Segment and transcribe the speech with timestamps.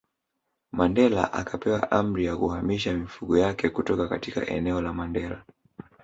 [0.73, 5.45] Mandela akapewa amri ya kuhamisha mifugo yake kutoka katika eneo la Mandela